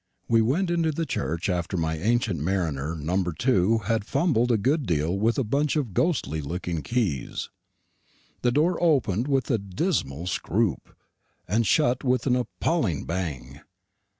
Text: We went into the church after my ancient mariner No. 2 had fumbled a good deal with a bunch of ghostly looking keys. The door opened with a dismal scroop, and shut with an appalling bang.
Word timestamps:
We 0.27 0.41
went 0.41 0.71
into 0.71 0.91
the 0.91 1.05
church 1.05 1.47
after 1.47 1.77
my 1.77 1.95
ancient 1.99 2.39
mariner 2.39 2.95
No. 2.95 3.21
2 3.23 3.81
had 3.85 4.03
fumbled 4.03 4.51
a 4.51 4.57
good 4.57 4.87
deal 4.87 5.15
with 5.15 5.37
a 5.37 5.43
bunch 5.43 5.75
of 5.75 5.93
ghostly 5.93 6.41
looking 6.41 6.81
keys. 6.81 7.51
The 8.41 8.51
door 8.51 8.79
opened 8.81 9.27
with 9.27 9.51
a 9.51 9.59
dismal 9.59 10.25
scroop, 10.25 10.95
and 11.47 11.67
shut 11.67 12.03
with 12.03 12.25
an 12.25 12.35
appalling 12.35 13.05
bang. 13.05 13.61